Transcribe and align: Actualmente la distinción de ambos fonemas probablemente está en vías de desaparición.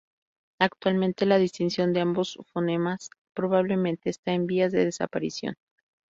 Actualmente 0.57 1.27
la 1.27 1.37
distinción 1.37 1.93
de 1.93 2.01
ambos 2.01 2.39
fonemas 2.53 3.11
probablemente 3.35 4.09
está 4.09 4.31
en 4.33 4.47
vías 4.47 4.71
de 4.71 4.85
desaparición. 4.85 5.57